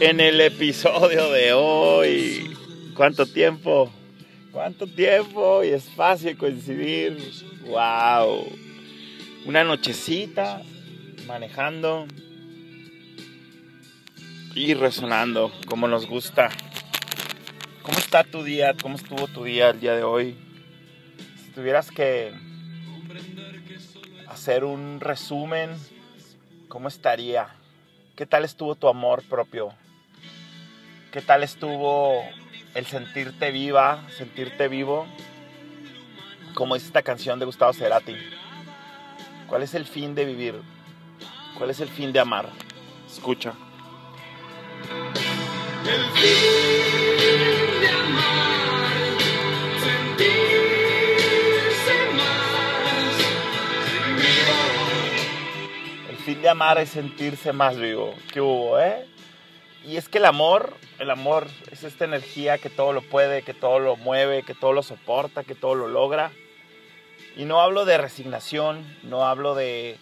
en 0.00 0.20
el 0.20 0.40
episodio 0.40 1.30
de 1.30 1.52
hoy. 1.52 2.56
¿Cuánto 2.94 3.26
tiempo? 3.26 3.90
¿Cuánto 4.52 4.86
tiempo? 4.86 5.62
Y 5.62 5.68
es 5.68 5.84
fácil 5.84 6.36
coincidir. 6.36 7.18
¡Wow! 7.66 8.46
Una 9.46 9.64
nochecita 9.64 10.62
manejando 11.26 12.06
y 14.54 14.74
resonando 14.74 15.52
como 15.66 15.86
nos 15.86 16.06
gusta. 16.06 16.48
¿Cómo 17.82 17.98
está 17.98 18.24
tu 18.24 18.42
día? 18.42 18.74
¿Cómo 18.80 18.96
estuvo 18.96 19.28
tu 19.28 19.44
día 19.44 19.70
el 19.70 19.80
día 19.80 19.94
de 19.94 20.02
hoy? 20.02 20.36
Si 21.44 21.50
tuvieras 21.52 21.90
que 21.90 22.32
hacer 24.28 24.64
un 24.64 25.00
resumen, 25.00 25.70
¿cómo 26.68 26.88
estaría? 26.88 27.59
¿Qué 28.16 28.26
tal 28.26 28.44
estuvo 28.44 28.74
tu 28.74 28.88
amor 28.88 29.22
propio? 29.22 29.72
¿Qué 31.12 31.22
tal 31.22 31.42
estuvo 31.42 32.22
el 32.74 32.86
sentirte 32.86 33.50
viva, 33.50 34.06
sentirte 34.16 34.68
vivo? 34.68 35.06
Como 36.54 36.74
dice 36.74 36.88
esta 36.88 37.02
canción 37.02 37.38
de 37.38 37.46
Gustavo 37.46 37.72
Cerati. 37.72 38.16
¿Cuál 39.48 39.62
es 39.62 39.74
el 39.74 39.86
fin 39.86 40.14
de 40.14 40.24
vivir? 40.24 40.60
¿Cuál 41.56 41.70
es 41.70 41.80
el 41.80 41.88
fin 41.88 42.12
de 42.12 42.20
amar? 42.20 42.48
Escucha. 43.06 43.54
El 45.84 46.04
fin 46.12 47.59
fin 56.40 56.44
de 56.44 56.48
amar 56.48 56.78
es 56.78 56.88
sentirse 56.88 57.52
más 57.52 57.76
vivo. 57.76 58.14
¿Qué 58.32 58.40
hubo, 58.40 58.80
eh? 58.80 59.06
Y 59.86 59.98
es 59.98 60.08
que 60.08 60.16
el 60.16 60.24
amor, 60.24 60.74
el 60.98 61.10
amor 61.10 61.46
es 61.70 61.84
esta 61.84 62.06
energía 62.06 62.56
que 62.56 62.70
todo 62.70 62.94
lo 62.94 63.02
puede, 63.02 63.42
que 63.42 63.52
todo 63.52 63.78
lo 63.78 63.96
mueve, 63.96 64.42
que 64.42 64.54
todo 64.54 64.72
lo 64.72 64.82
soporta, 64.82 65.44
que 65.44 65.54
todo 65.54 65.74
lo 65.74 65.86
logra. 65.86 66.32
Y 67.36 67.44
no 67.44 67.60
hablo 67.60 67.84
de 67.84 67.98
resignación, 67.98 68.86
no 69.02 69.26
hablo 69.26 69.54
de, 69.54 69.98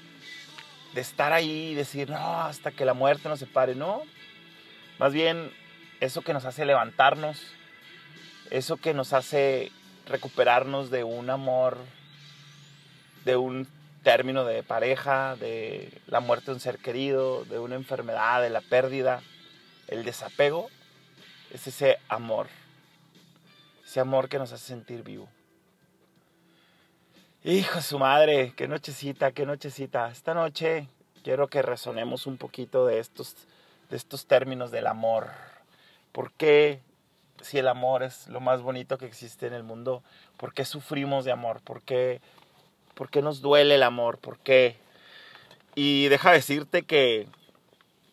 de 0.95 1.01
estar 1.01 1.33
ahí 1.33 1.71
y 1.71 1.75
decir, 1.75 2.09
no, 2.09 2.43
hasta 2.43 2.71
que 2.71 2.85
la 2.85 2.95
muerte 2.95 3.29
nos 3.29 3.41
separe, 3.41 3.75
no. 3.75 4.03
Más 5.01 5.13
bien 5.13 5.53
eso 5.99 6.23
que 6.23 6.35
nos 6.35 6.45
hace 6.45 6.65
levantarnos, 6.65 7.53
eso 8.51 8.77
que 8.77 8.95
nos 8.95 9.13
hace 9.13 9.73
recuperarnos 10.07 10.91
de 10.91 11.03
un 11.03 11.31
amor, 11.31 11.79
de 13.25 13.37
un 13.37 13.67
término 14.03 14.45
de 14.45 14.63
pareja, 14.63 15.37
de 15.37 15.93
la 16.07 16.21
muerte 16.21 16.47
de 16.47 16.53
un 16.53 16.61
ser 16.61 16.79
querido, 16.79 17.45
de 17.45 17.59
una 17.59 17.75
enfermedad, 17.75 18.43
de 18.43 18.51
la 18.51 18.61
pérdida, 18.61 19.23
el 19.89 20.05
desapego, 20.05 20.69
es 21.53 21.67
ese 21.67 21.99
amor, 22.09 22.49
ese 23.85 24.01
amor 24.01 24.29
que 24.29 24.39
nos 24.39 24.53
hace 24.53 24.67
sentir 24.67 25.03
vivo. 25.03 25.29
Hijo 27.45 27.81
su 27.81 27.99
madre, 27.99 28.53
qué 28.57 28.69
nochecita, 28.69 29.33
qué 29.33 29.47
nochecita. 29.47 30.11
Esta 30.11 30.35
noche 30.35 30.89
quiero 31.23 31.49
que 31.49 31.63
resonemos 31.63 32.27
un 32.27 32.37
poquito 32.37 32.85
de 32.85 32.99
estos, 32.99 33.37
de 33.91 33.97
estos 33.97 34.27
términos 34.27 34.71
del 34.71 34.87
amor. 34.87 35.29
¿Por 36.13 36.33
qué, 36.33 36.81
si 37.41 37.59
el 37.59 37.69
amor 37.69 38.03
es 38.03 38.29
lo 38.29 38.41
más 38.41 38.61
bonito 38.61 38.99
que 38.99 39.07
existe 39.07 39.47
en 39.47 39.55
el 39.55 39.63
mundo, 39.63 40.03
por 40.37 40.53
qué 40.53 40.65
sufrimos 40.65 41.25
de 41.25 41.33
amor? 41.33 41.61
¿Por 41.63 41.83
qué, 41.83 42.21
por 42.99 43.11
qué 43.11 43.23
nos 43.23 43.41
duele 43.41 43.77
el 43.77 43.85
amor? 43.85 44.19
¿Por 44.19 44.41
qué? 44.41 44.77
Y 45.77 46.09
deja 46.09 46.33
decirte 46.33 46.83
que 46.83 47.29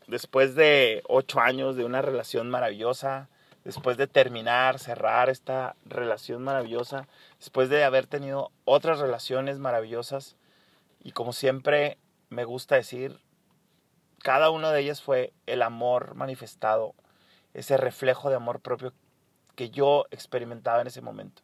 después 0.06 0.54
de 0.54 1.02
ocho 1.08 1.40
años 1.40 1.76
de 1.76 1.86
una 1.86 2.04
relación 2.04 2.52
maravillosa, 2.52 3.28
después 3.64 3.98
de 3.98 4.06
terminar, 4.06 4.78
cerrar 4.78 5.32
esta 5.32 5.76
relación 5.86 6.44
maravillosa, 6.44 7.08
después 7.40 7.68
de 7.70 7.84
haber 7.84 8.06
tenido 8.06 8.52
otras 8.64 9.00
relaciones 9.00 9.58
maravillosas, 9.58 10.36
y 11.04 11.14
como 11.14 11.34
siempre 11.34 11.98
me 12.30 12.46
gusta 12.46 12.76
decir, 12.76 13.20
cada 14.20 14.52
una 14.52 14.72
de 14.72 14.82
ellas 14.82 15.02
fue 15.02 15.34
el 15.48 15.64
amor 15.64 16.14
manifestado 16.14 16.94
ese 17.56 17.78
reflejo 17.78 18.30
de 18.30 18.36
amor 18.36 18.60
propio 18.60 18.94
que 19.56 19.72
yo 19.72 20.06
experimentaba 20.12 20.82
en 20.82 20.88
ese 20.88 21.02
momento. 21.02 21.42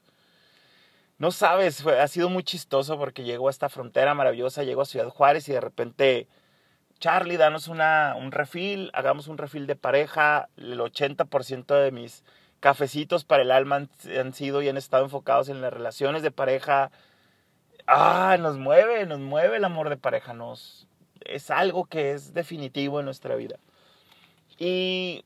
No 1.22 1.30
sabes, 1.30 1.86
ha 1.86 2.08
sido 2.08 2.32
muy 2.32 2.42
chistoso 2.42 2.98
porque 2.98 3.24
llego 3.24 3.48
a 3.48 3.52
esta 3.52 3.70
frontera 3.70 4.16
maravillosa, 4.16 4.64
llego 4.64 4.82
a 4.82 4.86
Ciudad 4.86 5.08
Juárez 5.09 5.48
y 5.50 5.52
de 5.52 5.62
repente, 5.62 6.28
Charlie, 7.00 7.38
danos 7.38 7.68
una, 7.68 8.16
un 8.18 8.32
refil, 8.32 8.90
hagamos 8.96 9.28
un 9.28 9.38
refil 9.38 9.68
de 9.68 9.76
pareja, 9.76 10.50
el 10.58 10.80
80% 10.80 11.80
de 11.80 11.92
mis 11.92 12.24
cafecitos 12.59 13.24
para 13.24 13.44
el 13.44 13.52
alma 13.52 13.76
han, 13.76 13.90
han, 14.20 14.34
sido 14.34 14.64
y 14.64 14.70
han 14.70 14.78
estado 14.78 15.04
enfocados 15.04 15.50
en 15.50 15.62
las 15.62 15.72
relaciones 15.72 16.24
de 16.24 16.32
pareja. 16.32 16.90
Ah, 17.86 18.38
nos 18.40 18.58
mueve, 18.58 19.06
nos 19.06 19.20
mueve 19.20 19.58
el 19.58 19.64
amor 19.64 19.90
de 19.90 19.98
pareja, 19.98 20.34
nos, 20.34 20.88
es 21.24 21.52
algo 21.52 21.86
que 21.86 22.14
es 22.14 22.34
definitivo 22.34 23.00
en 23.00 23.06
nuestra 23.06 23.36
vida. 23.36 23.59
Y 24.58 25.24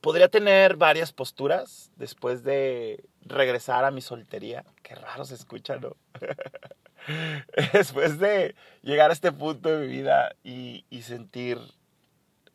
podría 0.00 0.26
tener 0.26 0.74
varias 0.74 1.12
posturas 1.12 1.92
después 1.94 2.42
de 2.42 3.04
regresar 3.26 3.84
a 3.84 3.90
mi 3.90 4.00
soltería. 4.00 4.64
Qué 4.82 4.94
raro 4.94 5.24
se 5.24 5.34
escucha, 5.34 5.76
¿no? 5.76 5.96
después 7.72 8.18
de 8.18 8.54
llegar 8.82 9.10
a 9.10 9.12
este 9.12 9.32
punto 9.32 9.68
de 9.68 9.86
mi 9.86 9.92
vida 9.92 10.34
y, 10.42 10.84
y, 10.90 11.02
sentir 11.02 11.58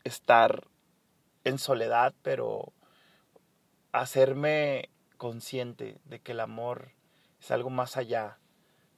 estar 0.03 0.67
en 1.43 1.57
soledad, 1.57 2.13
pero 2.21 2.73
hacerme 3.91 4.89
consciente 5.17 5.99
de 6.05 6.19
que 6.19 6.31
el 6.31 6.39
amor 6.39 6.91
es 7.39 7.51
algo 7.51 7.69
más 7.69 7.97
allá, 7.97 8.37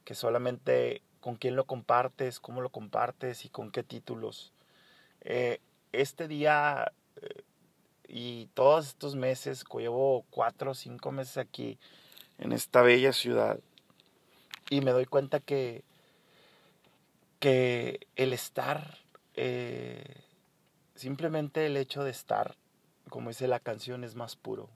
que 0.05 0.15
solamente 0.15 1.01
con 1.19 1.35
quién 1.35 1.55
lo 1.55 1.65
compartes, 1.65 2.39
cómo 2.39 2.61
lo 2.61 2.69
compartes 2.69 3.45
y 3.45 3.49
con 3.49 3.71
qué 3.71 3.83
títulos. 3.83 4.53
Eh, 5.21 5.61
este 5.93 6.27
día 6.27 6.91
eh, 7.15 7.43
y 8.07 8.47
todos 8.53 8.87
estos 8.87 9.15
meses, 9.15 9.63
llevo 9.77 10.25
cuatro 10.29 10.71
o 10.71 10.75
cinco 10.75 11.11
meses 11.11 11.37
aquí 11.37 11.79
en 12.37 12.51
esta 12.51 12.81
bella 12.81 13.13
ciudad, 13.13 13.59
y 14.69 14.81
me 14.81 14.91
doy 14.91 15.05
cuenta 15.05 15.39
que, 15.39 15.83
que 17.39 18.07
el 18.15 18.33
estar, 18.33 18.97
eh, 19.35 20.23
simplemente 20.95 21.65
el 21.65 21.77
hecho 21.77 22.03
de 22.03 22.11
estar, 22.11 22.55
como 23.09 23.29
dice 23.29 23.47
la 23.47 23.59
canción, 23.59 24.03
es 24.03 24.15
más 24.15 24.35
puro. 24.35 24.69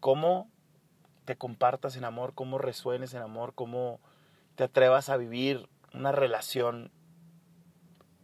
Cómo 0.00 0.48
te 1.24 1.36
compartas 1.36 1.96
en 1.96 2.04
amor, 2.04 2.32
cómo 2.34 2.56
resuenes 2.58 3.12
en 3.12 3.20
amor, 3.20 3.52
cómo 3.54 4.00
te 4.54 4.64
atrevas 4.64 5.08
a 5.08 5.16
vivir 5.16 5.68
una 5.92 6.12
relación, 6.12 6.90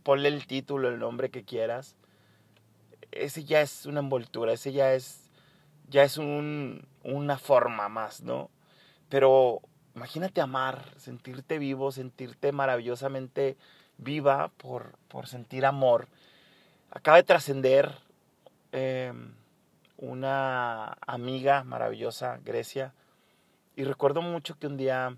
ponle 0.03 0.29
el 0.29 0.47
título, 0.47 0.89
el 0.89 0.99
nombre 0.99 1.31
que 1.31 1.45
quieras, 1.45 1.97
ese 3.15 3.45
ya 3.45 3.61
es 3.61 3.87
una 3.87 4.01
envoltura, 4.01 4.53
ese 4.53 4.73
ya 4.73 4.95
es, 4.95 5.31
ya 5.89 6.03
es 6.03 6.19
un, 6.19 6.87
una 7.03 7.39
forma 7.39 7.89
más, 7.89 8.23
¿no? 8.23 8.51
Pero 9.09 9.61
imagínate 9.95 10.41
amar, 10.41 10.93
sentirte 10.97 11.59
vivo, 11.59 11.93
sentirte 11.93 12.53
maravillosamente 12.53 13.57
viva 13.99 14.49
por, 14.57 14.99
por 15.09 15.27
sentir 15.27 15.67
amor. 15.67 16.09
Acaba 16.91 17.17
de 17.17 17.23
trascender 17.23 17.93
em, 18.73 19.35
una 19.97 20.97
amiga 21.07 21.65
maravillosa, 21.65 22.39
Grecia, 22.45 22.93
y 23.77 23.85
recuerdo 23.85 24.23
mucho 24.23 24.59
que 24.59 24.67
un 24.67 24.77
día, 24.77 25.17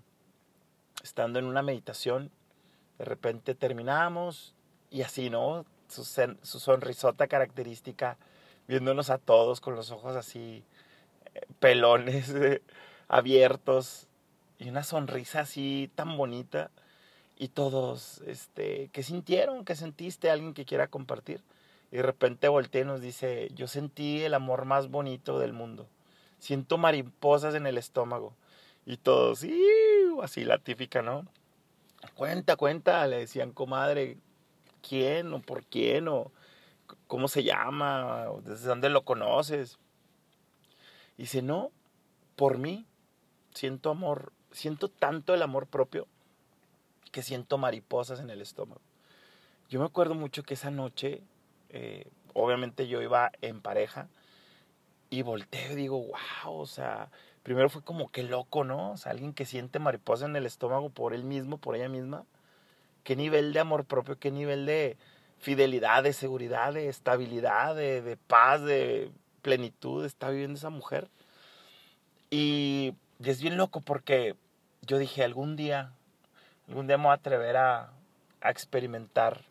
estando 1.03 1.39
en 1.39 1.45
una 1.45 1.61
meditación, 1.61 2.31
de 2.97 3.05
repente 3.05 3.53
terminamos 3.55 4.55
y 4.89 5.01
así, 5.01 5.29
¿no? 5.29 5.65
Su, 5.87 6.59
sonrisota 6.59 7.27
característica, 7.27 8.17
viéndonos 8.67 9.09
a 9.09 9.17
todos 9.17 9.61
con 9.61 9.75
los 9.75 9.91
ojos 9.91 10.15
así, 10.15 10.63
eh, 11.33 11.41
pelones, 11.59 12.33
abiertos, 13.07 14.07
y 14.59 14.69
una 14.69 14.83
sonrisa 14.83 15.41
así 15.41 15.91
tan 15.95 16.17
bonita. 16.17 16.71
Y 17.39 17.49
todos, 17.49 18.21
este, 18.25 18.89
¿qué 18.91 19.03
sintieron? 19.03 19.63
¿Qué 19.63 19.75
sentiste? 19.75 20.31
¿Alguien 20.31 20.55
que 20.55 20.65
quiera 20.65 20.87
compartir? 20.87 21.43
Y 21.91 21.97
de 21.97 22.01
repente 22.01 22.47
voltea 22.47 22.81
y 22.81 22.85
nos 22.85 23.01
dice, 23.01 23.49
yo 23.53 23.67
sentí 23.67 24.23
el 24.23 24.33
amor 24.33 24.65
más 24.65 24.89
bonito 24.89 25.37
del 25.37 25.53
mundo. 25.53 25.87
Siento 26.39 26.77
mariposas 26.77 27.53
en 27.53 27.67
el 27.67 27.77
estómago. 27.77 28.33
Y 28.85 28.97
todos, 28.97 29.45
así 30.23 30.45
la 30.45 30.61
¿no? 31.03 31.27
Cuenta, 32.15 32.55
cuenta, 32.55 33.05
le 33.07 33.19
decían, 33.19 33.51
comadre, 33.51 34.17
quién 34.87 35.33
o 35.33 35.41
por 35.41 35.63
quién 35.65 36.07
o 36.07 36.31
cómo 37.07 37.27
se 37.27 37.43
llama 37.43 38.29
o 38.31 38.41
desde 38.41 38.67
dónde 38.67 38.89
lo 38.89 39.03
conoces. 39.03 39.77
Y 41.17 41.23
dice, 41.23 41.41
no, 41.41 41.71
por 42.35 42.57
mí 42.57 42.85
siento 43.53 43.89
amor, 43.89 44.31
siento 44.51 44.89
tanto 44.89 45.33
el 45.33 45.41
amor 45.41 45.67
propio 45.67 46.07
que 47.11 47.23
siento 47.23 47.57
mariposas 47.57 48.19
en 48.19 48.29
el 48.29 48.41
estómago. 48.41 48.81
Yo 49.69 49.79
me 49.79 49.85
acuerdo 49.85 50.15
mucho 50.15 50.43
que 50.43 50.53
esa 50.53 50.71
noche 50.71 51.23
Eh, 51.69 52.07
obviamente 52.33 52.87
yo 52.87 53.01
iba 53.01 53.29
en 53.41 53.59
pareja 53.61 54.07
y 55.09 55.21
volteo 55.21 55.73
y 55.73 55.75
digo, 55.75 55.97
wow, 55.99 56.55
o 56.61 56.65
sea, 56.65 57.09
primero 57.43 57.69
fue 57.69 57.81
como 57.81 58.09
que 58.09 58.23
loco, 58.23 58.63
¿no? 58.63 58.91
O 58.91 58.97
sea, 58.97 59.11
alguien 59.11 59.33
que 59.33 59.45
siente 59.45 59.77
mariposa 59.79 60.25
en 60.25 60.35
el 60.37 60.45
estómago 60.45 60.89
por 60.89 61.13
él 61.13 61.23
mismo, 61.25 61.57
por 61.57 61.75
ella 61.75 61.89
misma. 61.89 62.23
¿Qué 63.07 63.15
nivel 63.15 63.53
de 63.53 63.61
amor 63.61 63.85
propio, 63.85 64.19
qué 64.19 64.31
nivel 64.31 64.65
de 64.65 64.97
fidelidad, 65.39 66.03
de 66.03 66.11
seguridad, 66.11 66.73
de 66.73 66.89
estabilidad, 66.89 67.73
de, 67.73 68.01
de 68.01 68.17
paz, 68.17 68.61
de 68.61 69.09
plenitud 69.41 70.03
está 70.03 70.29
viviendo 70.29 70.57
esa 70.57 70.69
mujer? 70.69 71.07
Y, 72.29 72.95
es 73.23 73.41
bien 73.41 73.55
loco 73.55 73.79
porque 73.79 74.35
yo 74.81 74.97
dije, 74.97 75.23
algún 75.23 75.55
día, 75.55 75.93
algún 76.67 76.87
día 76.87 76.97
me 76.97 77.05
voy 77.05 77.11
a 77.11 77.15
atrever 77.15 77.55
a, 77.55 77.93
a 78.41 78.49
experimentar 78.49 79.45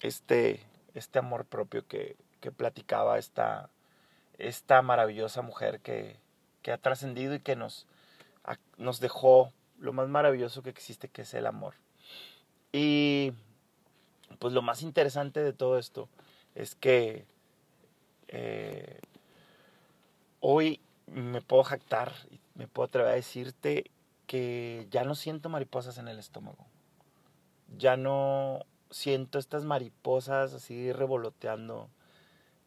este, 0.00 0.66
este 0.94 1.20
amor 1.20 1.44
propio 1.44 1.86
que, 1.86 2.16
que 2.40 2.50
platicaba 2.50 3.20
esta, 3.20 3.70
esta 4.36 4.82
maravillosa 4.82 5.42
mujer 5.42 5.78
que, 5.78 6.16
que 6.60 6.72
ha 6.72 6.76
trascendido 6.76 7.36
y 7.36 7.40
que 7.40 7.54
nos, 7.54 7.86
nos 8.78 8.98
dejó 8.98 9.52
lo 9.78 9.92
más 9.92 10.08
maravilloso 10.08 10.64
que 10.64 10.70
existe, 10.70 11.06
que 11.06 11.22
es 11.22 11.32
el 11.34 11.46
amor. 11.46 11.74
Y 12.72 13.32
pues 14.38 14.52
lo 14.54 14.62
más 14.62 14.82
interesante 14.82 15.40
de 15.40 15.52
todo 15.52 15.78
esto 15.78 16.08
es 16.54 16.74
que 16.74 17.26
eh, 18.28 19.00
hoy 20.40 20.80
me 21.06 21.40
puedo 21.42 21.64
jactar 21.64 22.12
me 22.60 22.68
puedo 22.68 22.88
atrever 22.88 23.12
a 23.12 23.14
decirte 23.14 23.90
que 24.26 24.86
ya 24.90 25.04
no 25.04 25.14
siento 25.14 25.48
mariposas 25.48 25.96
en 25.96 26.08
el 26.08 26.18
estómago. 26.18 26.66
Ya 27.78 27.96
no 27.96 28.66
siento 28.90 29.38
estas 29.38 29.64
mariposas 29.64 30.52
así 30.52 30.92
revoloteando 30.92 31.88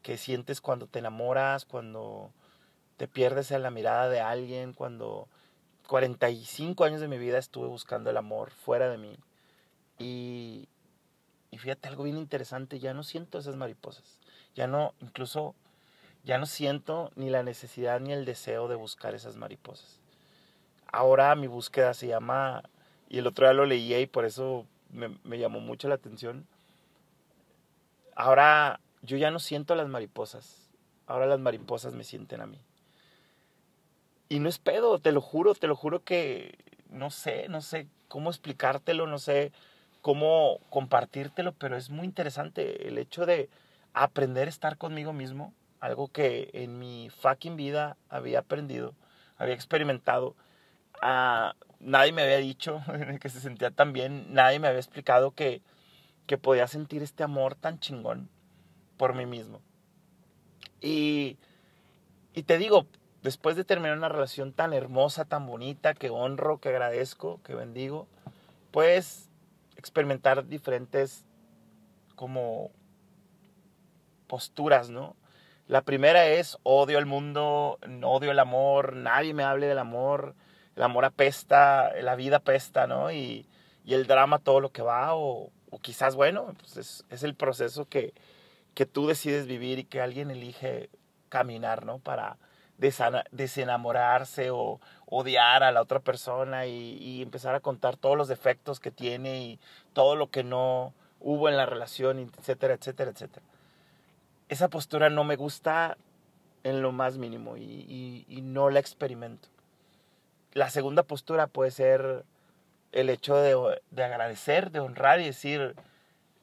que 0.01 0.17
sientes 0.17 0.61
cuando 0.61 0.87
te 0.87 0.97
enamoras, 0.97 1.65
cuando 1.65 2.31
te 2.97 3.07
pierdes 3.07 3.51
en 3.51 3.61
la 3.61 3.69
mirada 3.69 4.09
de 4.09 4.19
alguien, 4.19 4.73
cuando 4.73 5.27
45 5.87 6.85
años 6.85 6.99
de 6.99 7.07
mi 7.07 7.19
vida 7.19 7.37
estuve 7.37 7.67
buscando 7.67 8.09
el 8.09 8.17
amor 8.17 8.49
fuera 8.49 8.89
de 8.89 8.97
mí. 8.97 9.15
Y, 9.99 10.67
y 11.51 11.57
fíjate 11.57 11.87
algo 11.87 12.03
bien 12.03 12.17
interesante, 12.17 12.79
ya 12.79 12.93
no 12.93 13.03
siento 13.03 13.37
esas 13.37 13.55
mariposas. 13.55 14.19
Ya 14.55 14.67
no, 14.67 14.93
incluso, 15.01 15.55
ya 16.23 16.37
no 16.37 16.45
siento 16.45 17.11
ni 17.15 17.29
la 17.29 17.43
necesidad 17.43 17.99
ni 17.99 18.11
el 18.13 18.25
deseo 18.25 18.67
de 18.67 18.75
buscar 18.75 19.15
esas 19.15 19.35
mariposas. 19.35 19.99
Ahora 20.91 21.35
mi 21.35 21.47
búsqueda 21.47 21.93
se 21.93 22.07
llama, 22.07 22.63
y 23.09 23.17
el 23.19 23.27
otro 23.27 23.45
día 23.45 23.53
lo 23.53 23.65
leía 23.65 23.99
y 23.99 24.05
por 24.05 24.25
eso 24.25 24.65
me, 24.91 25.17
me 25.23 25.39
llamó 25.39 25.59
mucho 25.59 25.87
la 25.87 25.95
atención. 25.95 26.47
Ahora 28.15 28.79
yo 29.01 29.17
ya 29.17 29.31
no 29.31 29.39
siento 29.39 29.75
las 29.75 29.87
mariposas, 29.87 30.69
ahora 31.07 31.25
las 31.25 31.39
mariposas 31.39 31.93
me 31.93 32.03
sienten 32.03 32.41
a 32.41 32.45
mí. 32.45 32.59
Y 34.29 34.39
no 34.39 34.49
es 34.49 34.57
pedo, 34.57 34.99
te 34.99 35.11
lo 35.11 35.21
juro, 35.21 35.53
te 35.53 35.67
lo 35.67 35.75
juro 35.75 36.03
que 36.03 36.57
no 36.89 37.09
sé, 37.09 37.47
no 37.49 37.61
sé 37.61 37.87
cómo 38.07 38.29
explicártelo, 38.29 39.07
no 39.07 39.19
sé 39.19 39.51
cómo 40.03 40.59
compartírtelo, 40.69 41.53
pero 41.53 41.77
es 41.77 41.89
muy 41.89 42.05
interesante 42.05 42.89
el 42.89 42.97
hecho 42.97 43.25
de 43.25 43.49
aprender 43.93 44.47
a 44.47 44.49
estar 44.49 44.77
conmigo 44.77 45.13
mismo, 45.13 45.53
algo 45.79 46.09
que 46.09 46.49
en 46.51 46.77
mi 46.77 47.09
fucking 47.09 47.55
vida 47.55 47.95
había 48.09 48.39
aprendido, 48.39 48.95
había 49.37 49.55
experimentado. 49.55 50.35
Ah, 51.01 51.55
nadie 51.79 52.11
me 52.11 52.21
había 52.21 52.37
dicho 52.37 52.83
que 53.21 53.29
se 53.29 53.39
sentía 53.39 53.71
tan 53.71 53.93
bien, 53.93 54.25
nadie 54.33 54.59
me 54.59 54.67
había 54.67 54.81
explicado 54.81 55.31
que, 55.31 55.61
que 56.27 56.37
podía 56.37 56.67
sentir 56.67 57.01
este 57.01 57.23
amor 57.23 57.55
tan 57.55 57.79
chingón 57.79 58.29
por 58.97 59.15
mí 59.15 59.25
mismo. 59.25 59.61
Y, 60.81 61.37
y 62.33 62.43
te 62.43 62.57
digo, 62.57 62.87
después 63.21 63.55
de 63.55 63.63
terminar 63.63 63.97
una 63.97 64.09
relación 64.09 64.51
tan 64.51 64.73
hermosa, 64.73 65.23
tan 65.23 65.47
bonita, 65.47 65.93
que 65.93 66.09
honro, 66.09 66.59
que 66.59 66.69
agradezco, 66.69 67.39
que 67.43 67.55
bendigo, 67.55 68.05
pues 68.71 69.29
experimentar 69.77 70.47
diferentes 70.47 71.25
como 72.15 72.71
posturas, 74.27 74.89
¿no? 74.89 75.15
La 75.67 75.81
primera 75.81 76.27
es 76.27 76.57
odio 76.63 76.97
al 76.97 77.05
mundo, 77.05 77.79
odio 78.03 78.31
el 78.31 78.39
amor, 78.39 78.95
nadie 78.95 79.33
me 79.33 79.43
hable 79.43 79.67
del 79.67 79.79
amor, 79.79 80.35
el 80.75 80.83
amor 80.83 81.05
apesta, 81.05 81.91
la 82.01 82.15
vida 82.15 82.37
apesta, 82.37 82.85
¿no? 82.85 83.11
Y, 83.11 83.47
y 83.85 83.93
el 83.93 84.07
drama 84.07 84.39
todo 84.39 84.59
lo 84.59 84.71
que 84.71 84.81
va, 84.81 85.15
o, 85.15 85.51
o 85.69 85.79
quizás, 85.79 86.15
bueno, 86.15 86.53
pues 86.59 86.77
es, 86.77 87.05
es, 87.09 87.23
el 87.23 87.35
proceso 87.35 87.85
que, 87.85 88.13
que 88.73 88.85
tú 88.85 89.07
decides 89.07 89.47
vivir 89.47 89.79
y 89.79 89.83
que 89.85 90.01
alguien 90.01 90.31
elige 90.31 90.89
caminar, 91.29 91.85
¿no? 91.85 91.99
Para, 91.99 92.37
desenamorarse 92.77 94.51
o 94.51 94.79
odiar 95.05 95.63
a 95.63 95.71
la 95.71 95.81
otra 95.81 95.99
persona 95.99 96.65
y, 96.65 97.21
empezar 97.21 97.55
a 97.55 97.59
contar 97.59 97.97
todos 97.97 98.17
los 98.17 98.27
defectos 98.27 98.79
que 98.79 98.91
tiene 98.91 99.41
y 99.41 99.59
todo 99.93 100.15
lo 100.15 100.29
que 100.29 100.43
no 100.43 100.93
hubo 101.19 101.49
en 101.49 101.57
la 101.57 101.65
relación, 101.65 102.19
etcétera, 102.19 102.73
etcétera, 102.73 103.11
etcétera. 103.11 103.45
Esa 104.49 104.69
postura 104.69 105.09
no 105.09 105.23
me 105.23 105.35
gusta 105.35 105.97
en 106.63 106.81
lo 106.81 106.91
más 106.91 107.17
mínimo 107.17 107.57
y, 107.57 108.25
no 108.43 108.69
la 108.69 108.79
experimento. 108.79 109.49
La 110.53 110.69
segunda 110.69 111.03
postura 111.03 111.47
puede 111.47 111.71
ser 111.71 112.25
el 112.91 113.09
hecho 113.09 113.35
de, 113.37 113.81
de 113.89 114.03
agradecer, 114.03 114.71
de 114.71 114.79
honrar 114.79 115.19
y 115.19 115.25
decir, 115.25 115.75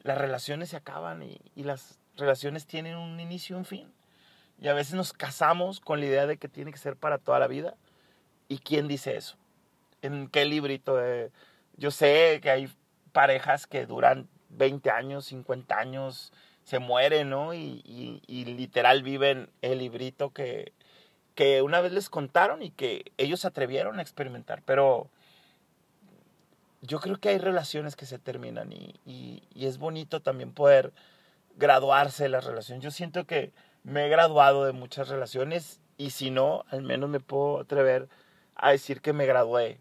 las 0.02 0.18
relaciones 0.18 0.70
se 0.70 0.76
acaban 0.76 1.22
y, 1.22 1.40
y 1.54 1.62
las 1.62 1.98
relaciones 2.16 2.66
tienen 2.66 2.96
un 2.96 3.20
inicio 3.20 3.56
y 3.56 3.58
un 3.58 3.64
fin 3.64 3.92
y 4.60 4.68
a 4.68 4.74
veces 4.74 4.94
nos 4.94 5.12
casamos 5.12 5.80
con 5.80 6.00
la 6.00 6.06
idea 6.06 6.26
de 6.26 6.36
que 6.36 6.48
tiene 6.48 6.70
que 6.70 6.78
ser 6.78 6.94
para 6.96 7.18
toda 7.18 7.38
la 7.38 7.46
vida. 7.46 7.76
¿Y 8.46 8.58
quién 8.58 8.88
dice 8.88 9.16
eso? 9.16 9.36
¿En 10.02 10.28
qué 10.28 10.44
librito? 10.44 10.98
yo 11.76 11.90
sé 11.90 12.40
que 12.42 12.50
hay 12.50 12.70
parejas 13.12 13.66
que 13.66 13.86
duran 13.86 14.28
20 14.50 14.90
años, 14.90 15.26
50 15.26 15.78
años, 15.78 16.32
se 16.64 16.78
mueren, 16.78 17.30
¿no? 17.30 17.54
Y, 17.54 18.22
literal 18.28 19.02
viven 19.02 19.48
el 19.62 19.78
librito 19.78 20.30
que, 20.30 20.74
que 21.34 21.62
una 21.62 21.80
vez 21.80 21.92
les 21.92 22.10
contaron 22.10 22.60
y 22.60 22.70
que 22.70 23.12
ellos 23.16 23.40
se 23.40 23.48
atrevieron 23.48 23.98
a 23.98 24.02
experimentar. 24.02 24.62
Pero 24.62 25.08
yo 26.82 27.00
creo 27.00 27.16
que 27.16 27.30
hay 27.30 27.38
relaciones 27.38 27.96
que 27.96 28.04
se 28.04 28.18
terminan 28.18 28.72
y, 28.72 29.00
y 29.06 29.66
es 29.66 29.78
bonito 29.78 30.20
también 30.20 30.52
poder 30.52 30.92
graduarse 31.56 32.24
de 32.24 32.28
las 32.28 32.44
relaciones. 32.44 32.84
Yo 32.84 32.90
siento 32.90 33.24
que 33.26 33.52
me 33.82 34.06
he 34.06 34.08
graduado 34.08 34.64
de 34.64 34.72
muchas 34.72 35.08
relaciones 35.08 35.80
y 35.96 36.10
si 36.10 36.30
no, 36.30 36.64
al 36.70 36.82
menos 36.82 37.10
me 37.10 37.20
puedo 37.20 37.60
atrever 37.60 38.08
a 38.54 38.70
decir 38.70 39.00
que 39.00 39.12
me 39.12 39.26
gradué. 39.26 39.80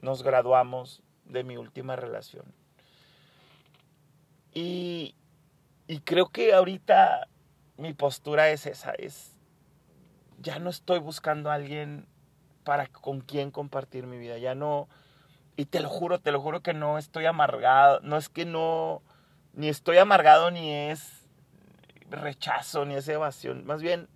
Nos 0.00 0.22
graduamos 0.22 1.02
de 1.24 1.44
mi 1.44 1.56
última 1.56 1.96
relación. 1.96 2.54
Y, 4.52 5.14
y 5.86 6.00
creo 6.00 6.28
que 6.28 6.52
ahorita 6.52 7.28
mi 7.76 7.94
postura 7.94 8.50
es 8.50 8.66
esa, 8.66 8.92
es 8.92 9.32
ya 10.38 10.58
no 10.58 10.70
estoy 10.70 10.98
buscando 10.98 11.50
a 11.50 11.54
alguien 11.54 12.06
para 12.64 12.86
con 12.86 13.20
quien 13.20 13.50
compartir 13.50 14.06
mi 14.06 14.18
vida, 14.18 14.38
ya 14.38 14.54
no 14.54 14.88
y 15.56 15.66
te 15.66 15.80
lo 15.80 15.88
juro, 15.88 16.18
te 16.18 16.32
lo 16.32 16.40
juro 16.40 16.62
que 16.62 16.74
no 16.74 16.98
estoy 16.98 17.26
amargado, 17.26 18.00
no 18.00 18.16
es 18.16 18.28
que 18.28 18.44
no 18.44 19.02
ni 19.52 19.68
estoy 19.68 19.98
amargado 19.98 20.50
ni 20.50 20.72
es 20.72 21.21
rechazo 22.12 22.84
ni 22.84 22.94
esa 22.94 23.12
evasión. 23.12 23.64
Más 23.64 23.82
bien, 23.82 24.08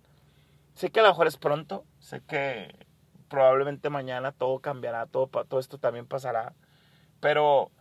sé 0.73 0.91
que 0.91 0.99
a 0.99 1.03
lo 1.03 1.09
mejor 1.09 1.27
es 1.27 1.37
pronto, 1.37 1.85
sé 1.99 2.21
que 2.21 2.87
probablemente 3.29 3.89
mañana 3.89 4.31
todo 4.31 4.59
cambiará, 4.59 5.05
todo, 5.05 5.29
esto 5.59 5.77
también 5.77 6.05
pasará, 6.05 6.53
pero 7.19 7.71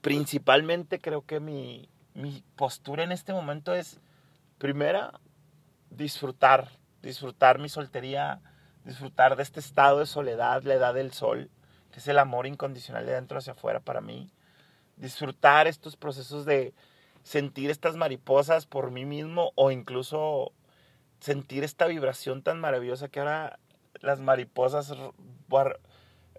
principalmente 0.00 1.00
creo 1.00 1.22
que 1.26 1.40
mi, 1.40 1.88
mi 2.14 2.44
postura 2.56 3.02
en 3.02 3.12
este 3.12 3.32
momento 3.32 3.74
es, 3.74 4.00
primera, 4.58 5.20
disfrutar, 5.90 6.68
disfrutar 7.02 7.58
mi 7.58 7.68
soltería, 7.68 8.40
disfrutar 8.84 9.36
de 9.36 9.42
este 9.42 9.60
estado 9.60 9.98
de 9.98 10.06
soledad, 10.06 10.62
la 10.62 10.74
edad 10.74 10.94
del 10.94 11.12
sol, 11.12 11.50
que 11.90 11.98
es 11.98 12.08
el 12.08 12.18
amor 12.18 12.46
incondicional 12.46 13.06
de 13.06 13.12
dentro 13.12 13.38
hacia 13.38 13.54
afuera 13.54 13.80
para 13.80 14.00
mí, 14.00 14.30
disfrutar 14.96 15.66
estos 15.66 15.96
procesos 15.96 16.44
de, 16.44 16.74
sentir 17.22 17.70
estas 17.70 17.96
mariposas 17.96 18.66
por 18.66 18.90
mí 18.90 19.04
mismo 19.04 19.52
o 19.54 19.70
incluso 19.70 20.52
sentir 21.20 21.64
esta 21.64 21.86
vibración 21.86 22.42
tan 22.42 22.60
maravillosa 22.60 23.08
que 23.08 23.20
ahora 23.20 23.58
las 24.00 24.20
mariposas 24.20 24.94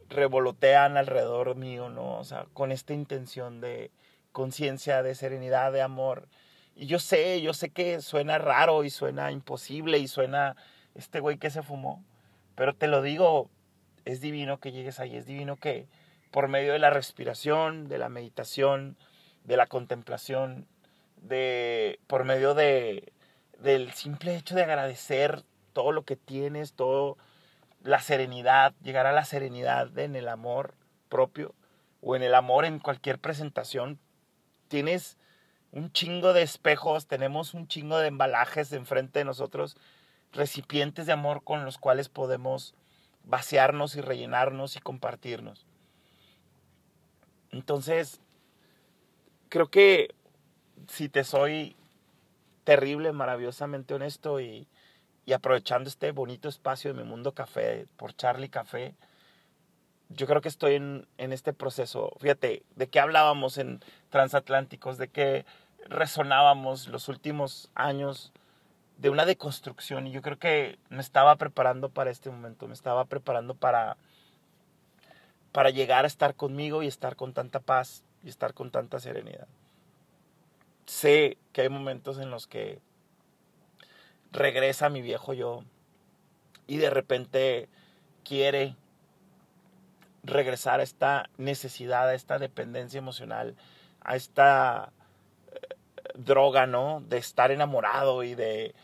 revolotean 0.09 0.97
alrededor 0.97 1.55
mío, 1.55 1.89
¿no? 1.89 2.17
O 2.17 2.23
sea, 2.23 2.47
con 2.53 2.71
esta 2.71 2.93
intención 2.93 3.61
de 3.61 3.91
conciencia, 4.31 5.03
de 5.03 5.15
serenidad, 5.15 5.71
de 5.71 5.81
amor. 5.81 6.27
Y 6.75 6.87
yo 6.87 6.99
sé, 6.99 7.41
yo 7.41 7.53
sé 7.53 7.69
que 7.69 8.01
suena 8.01 8.37
raro 8.37 8.83
y 8.83 8.89
suena 8.89 9.31
imposible 9.31 9.99
y 9.99 10.07
suena 10.07 10.55
este 10.95 11.19
güey 11.19 11.37
que 11.37 11.49
se 11.49 11.63
fumó, 11.63 12.03
pero 12.55 12.75
te 12.75 12.87
lo 12.87 13.01
digo, 13.01 13.49
es 14.05 14.21
divino 14.21 14.59
que 14.59 14.71
llegues 14.71 14.99
ahí, 14.99 15.15
es 15.15 15.25
divino 15.25 15.57
que 15.57 15.87
por 16.31 16.47
medio 16.47 16.73
de 16.73 16.79
la 16.79 16.89
respiración, 16.89 17.87
de 17.87 17.97
la 17.97 18.09
meditación, 18.09 18.97
de 19.43 19.57
la 19.57 19.67
contemplación, 19.67 20.67
de, 21.17 21.99
por 22.07 22.23
medio 22.23 22.53
de, 22.53 23.13
del 23.59 23.91
simple 23.93 24.35
hecho 24.35 24.55
de 24.55 24.63
agradecer 24.63 25.43
todo 25.73 25.91
lo 25.91 26.03
que 26.03 26.15
tienes, 26.15 26.73
todo 26.73 27.17
la 27.83 27.99
serenidad, 27.99 28.73
llegar 28.83 29.05
a 29.05 29.11
la 29.11 29.25
serenidad 29.25 29.97
en 29.97 30.15
el 30.15 30.27
amor 30.27 30.75
propio 31.09 31.53
o 32.01 32.15
en 32.15 32.23
el 32.23 32.35
amor 32.35 32.65
en 32.65 32.79
cualquier 32.79 33.19
presentación. 33.19 33.99
Tienes 34.67 35.17
un 35.71 35.91
chingo 35.91 36.33
de 36.33 36.41
espejos, 36.41 37.07
tenemos 37.07 37.53
un 37.53 37.67
chingo 37.67 37.97
de 37.97 38.07
embalajes 38.07 38.71
enfrente 38.73 39.19
de 39.19 39.25
nosotros, 39.25 39.77
recipientes 40.31 41.05
de 41.05 41.13
amor 41.13 41.43
con 41.43 41.65
los 41.65 41.77
cuales 41.77 42.09
podemos 42.09 42.75
vaciarnos 43.23 43.95
y 43.95 44.01
rellenarnos 44.01 44.75
y 44.75 44.79
compartirnos. 44.79 45.65
Entonces, 47.51 48.21
creo 49.51 49.69
que 49.69 50.15
si 50.87 51.09
te 51.09 51.23
soy 51.23 51.75
terrible, 52.63 53.11
maravillosamente 53.11 53.93
honesto 53.93 54.39
y, 54.39 54.67
aprovechando 55.33 55.87
este 55.87 56.11
bonito 56.11 56.49
espacio 56.49 56.93
de 56.93 57.01
mi 57.01 57.07
mundo 57.07 57.33
café 57.33 57.85
por 57.95 58.13
Charlie 58.13 58.49
Café, 58.49 58.95
yo 60.09 60.27
creo 60.27 60.41
que 60.41 60.49
estoy 60.49 60.75
en, 60.75 61.07
en, 61.17 61.31
este 61.31 61.53
proceso. 61.53 62.11
Fíjate, 62.19 62.63
de 62.75 62.87
qué 62.87 62.99
hablábamos 62.99 63.57
en 63.57 63.79
Transatlánticos, 64.09 64.97
de 64.97 65.07
qué 65.07 65.45
resonábamos 65.87 66.89
los 66.89 67.07
últimos 67.07 67.69
años 67.75 68.33
de 68.97 69.09
una 69.09 69.25
deconstrucción 69.25 70.05
y 70.05 70.11
yo 70.11 70.21
creo 70.21 70.37
que 70.37 70.79
me 70.89 71.01
estaba 71.01 71.37
preparando 71.37 71.89
para 71.89 72.11
este 72.11 72.29
momento, 72.29 72.67
me 72.67 72.73
estaba 72.73 73.05
preparando 73.05 73.55
para 73.55 73.97
para 75.51 75.69
llegar 75.69 76.05
a 76.05 76.07
estar 76.07 76.35
conmigo 76.35 76.83
y 76.83 76.87
estar 76.87 77.15
con 77.15 77.33
tanta 77.33 77.59
paz 77.59 78.03
y 78.23 78.29
estar 78.29 78.53
con 78.53 78.71
tanta 78.71 78.99
serenidad. 78.99 79.47
Sé 80.85 81.37
que 81.53 81.61
hay 81.61 81.69
momentos 81.69 82.17
en 82.17 82.31
los 82.31 82.47
que 82.47 82.79
regresa 84.31 84.89
mi 84.89 85.01
viejo 85.01 85.33
yo 85.33 85.63
y 86.67 86.77
de 86.77 86.89
repente 86.89 87.69
quiere 88.23 88.75
regresar 90.23 90.79
a 90.79 90.83
esta 90.83 91.29
necesidad, 91.37 92.09
a 92.09 92.13
esta 92.13 92.39
dependencia 92.39 92.97
emocional, 92.97 93.55
a 94.01 94.15
esta 94.15 94.93
eh, 95.51 95.59
droga, 96.15 96.67
¿no? 96.67 97.01
De 97.01 97.17
estar 97.17 97.51
enamorado 97.51 98.23
y 98.23 98.35
de, 98.35 98.75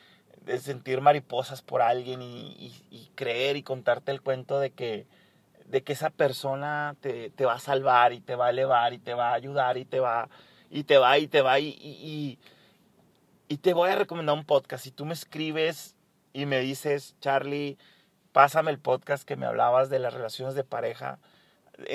sentir 0.60 1.02
mariposas 1.02 1.62
por 1.62 1.82
alguien 1.82 2.22
y, 2.22 3.12
creer 3.16 3.58
y 3.58 3.64
contarte 3.64 4.12
el 4.12 4.22
cuento 4.22 4.60
de 4.60 4.72
que, 4.72 5.06
de 5.68 5.84
que 5.84 5.94
esa 5.94 6.10
persona 6.10 6.96
te, 7.02 7.32
va 7.46 7.54
a 7.54 7.60
salvar 7.60 8.14
y 8.14 8.22
te 8.22 8.36
va 8.36 8.48
a 8.48 8.50
elevar 8.50 8.94
y 8.94 9.00
te 9.00 9.14
va 9.14 9.32
a 9.32 9.34
ayudar 9.34 9.78
y 9.78 9.86
te 9.86 10.00
va, 10.00 10.30
y 10.70 10.84
te 10.84 10.98
va, 10.98 11.18
y 11.18 11.28
te 11.28 11.42
va, 11.42 11.60
y, 11.60 12.40
y, 13.50 13.58
te 13.58 13.74
voy 13.74 13.90
a 13.90 13.96
recomendar 13.96 14.36
un 14.36 14.46
podcast. 14.46 14.84
Si 14.84 14.92
tú 14.92 15.06
me 15.06 15.14
escribes 15.14 15.96
y 16.34 16.46
me 16.46 16.60
dices, 16.60 17.16
Charlie, 17.20 17.78
pásame 18.32 18.72
el 18.72 18.80
podcast 18.80 19.28
que 19.28 19.36
me 19.36 19.46
hablabas 19.46 19.90
de 19.90 20.00
las 20.00 20.14
relaciones 20.14 20.56
de 20.56 20.64
pareja, 20.64 21.20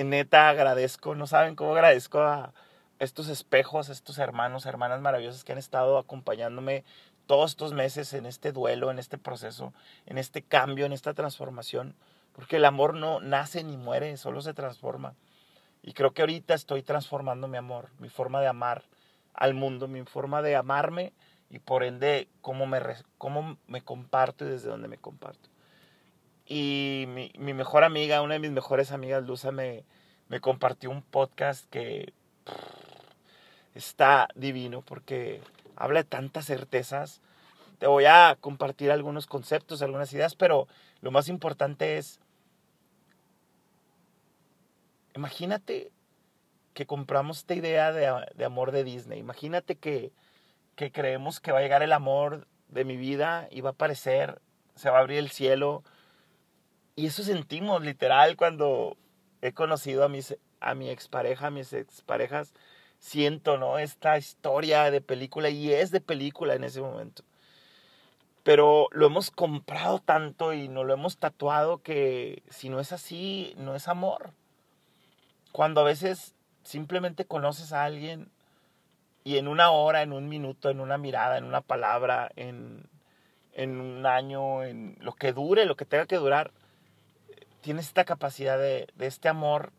neta 0.05 0.49
agradezco, 0.51 1.15
no 1.15 1.27
saben 1.27 1.57
cómo 1.57 1.73
agradezco 1.73 2.21
a 2.21 2.53
estos 2.99 3.29
espejos, 3.29 3.89
estos 3.89 4.19
hermanos, 4.19 4.67
hermanas 4.67 5.01
maravillosas 5.01 5.45
que 5.45 5.53
han 5.53 5.59
estado 5.59 5.99
acompañándome 5.99 6.85
todos 7.27 7.53
estos 7.53 7.73
meses 7.73 8.13
en 8.13 8.27
este 8.27 8.53
duelo, 8.53 8.91
en 8.91 8.99
este 8.99 9.19
proceso, 9.19 9.73
en 10.07 10.19
este 10.19 10.43
cambio, 10.43 10.87
en 10.87 10.93
esta 10.93 11.15
transformación, 11.15 11.97
porque 12.33 12.57
el 12.57 12.65
amor 12.65 12.95
no 12.95 13.21
nace 13.21 13.65
ni 13.65 13.77
muere, 13.77 14.17
solo 14.17 14.41
se 14.41 14.55
transforma. 14.55 15.15
Y 15.83 15.93
creo 15.93 16.13
que 16.13 16.23
ahorita 16.23 16.55
estoy 16.55 16.83
transformando 16.83 17.49
mi 17.49 17.57
amor, 17.57 17.91
mi 17.99 18.09
forma 18.09 18.41
de 18.41 18.47
amar 18.47 18.85
al 19.35 19.55
mundo, 19.55 19.89
mi 19.89 20.03
forma 20.05 20.43
de 20.43 20.57
amarme 20.57 21.13
y 21.51 21.59
por 21.59 21.83
ende 21.83 22.29
cómo 22.41 22.67
me, 22.67 22.81
cómo 23.19 23.59
me 23.67 23.83
comparto 23.83 24.47
y 24.47 24.49
desde 24.49 24.69
dónde 24.69 24.89
me 24.89 24.99
comparto. 24.99 25.51
Y 26.47 27.05
mi, 27.09 27.53
mejor 27.53 27.85
amiga, 27.85 28.23
una 28.23 28.35
de 28.35 28.41
mis 28.41 28.51
mejores 28.51 28.91
amigas, 28.91 29.25
Luza, 29.25 29.53
me, 29.53 29.85
me 30.29 30.41
compartió 30.41 30.91
un 30.91 31.03
podcast 31.03 31.69
que 31.69 32.13
está 33.75 34.29
divino 34.35 34.83
porque 34.83 35.41
habla 35.77 36.03
de 36.03 36.09
tantas 36.09 36.47
certezas. 36.47 37.21
Te 37.79 37.87
voy 37.87 38.05
a 38.07 38.37
compartir 38.41 38.91
algunos 38.91 39.27
conceptos, 39.27 39.83
algunas 39.83 40.13
ideas, 40.13 40.35
pero 40.35 40.69
lo 41.01 41.11
más 41.11 41.29
importante 41.29 41.99
es, 41.99 42.21
imagínate 45.15 45.93
que 46.75 46.87
compramos 46.87 47.39
esta 47.39 47.55
idea 47.55 47.93
de, 47.93 48.11
de 48.35 48.45
amor 48.45 48.73
de 48.73 48.85
Disney. 48.85 49.19
Imagínate 49.19 49.77
que 49.77 50.13
que 50.77 50.93
creemos 50.93 51.41
que 51.41 51.53
va 51.53 51.59
a 51.59 51.63
llegar 51.63 51.83
el 51.83 51.93
amor 51.93 52.47
de 52.69 52.85
mi 52.85 52.97
vida 52.97 53.49
y 53.51 53.61
va 53.61 53.71
a 53.71 53.73
aparecer, 53.73 54.41
se 54.75 54.91
va 54.91 54.99
a 54.99 55.01
abrir 55.01 55.19
el 55.19 55.31
cielo. 55.31 55.83
Y 56.97 57.07
eso 57.07 57.23
sentimos 57.23 57.83
literal 57.83 58.37
cuando 58.37 58.97
he 59.43 59.53
conocido 59.53 60.05
a, 60.05 60.11
a 60.61 60.75
mi 60.75 60.91
expareja, 60.91 61.49
a 61.49 61.51
mis 61.51 61.73
exparejas. 61.73 62.53
Siento, 62.99 63.59
¿no? 63.59 63.79
Esta 63.79 64.17
historia 64.17 64.91
de 64.91 65.01
película 65.01 65.51
y 65.51 65.73
es 65.73 65.91
de 65.91 66.01
película 66.01 66.55
en 66.55 66.65
ese 66.65 66.81
momento. 66.81 67.25
Pero 68.45 68.89
lo 68.93 69.07
hemos 69.07 69.31
comprado 69.31 70.01
tanto 70.01 70.53
y 70.53 70.69
no 70.69 70.85
lo 70.85 70.95
hemos 70.95 71.19
tatuado 71.19 71.83
que 71.83 72.43
si 72.49 72.69
no 72.69 72.81
es 72.81 72.93
así, 72.93 73.55
no 73.57 73.75
es 73.75 73.89
amor. 73.89 74.33
Cuando 75.53 75.83
a 75.83 75.85
veces 75.85 76.35
simplemente 76.65 77.25
conoces 77.25 77.73
a 77.73 77.85
alguien 77.85 78.31
y 79.25 79.37
en 79.37 79.49
una 79.49 79.71
hora, 79.71 80.03
en 80.03 80.13
un 80.13 80.29
minuto, 80.29 80.71
en 80.71 80.81
una 80.81 80.99
mirada, 80.99 81.39
en 81.39 81.45
una 81.45 81.61
palabra, 81.61 82.31
en, 82.37 82.89
en 83.53 83.81
un 83.81 84.07
año, 84.07 84.65
en 84.65 84.97
lo 85.01 85.13
que 85.13 85.33
dure, 85.33 85.67
lo 85.67 85.77
que 85.77 85.85
tenga 85.85 86.07
que 86.07 86.17
durar, 86.17 86.51
tienes 87.61 87.87
esta 87.87 88.05
capacidad 88.05 88.59
de, 88.59 88.89
de 88.97 89.07
este 89.07 89.29
amor 89.29 89.73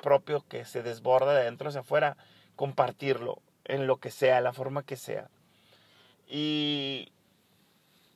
propio 0.00 0.44
que 0.48 0.64
se 0.64 0.82
desborda 0.82 1.34
de 1.34 1.40
adentro 1.40 1.68
hacia 1.68 1.80
afuera, 1.80 2.16
compartirlo 2.56 3.42
en 3.64 3.86
lo 3.86 3.98
que 3.98 4.10
sea, 4.10 4.40
la 4.40 4.52
forma 4.52 4.82
que 4.82 4.96
sea. 4.96 5.28
Y, 6.26 7.12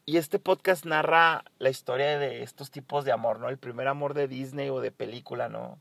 y 0.07 0.17
este 0.17 0.39
podcast 0.39 0.85
narra 0.85 1.45
la 1.59 1.71
historia 1.71 2.19
de 2.19 2.43
estos 2.43 2.71
tipos 2.71 3.05
de 3.05 3.13
amor, 3.13 3.41
¿no? 3.41 3.49
El 3.49 3.59
primer 3.59 3.89
amor 3.89 4.15
de 4.15 4.29
Disney 4.29 4.71
o 4.71 4.81
de 4.81 4.91
película, 4.91 5.49
¿no? 5.49 5.79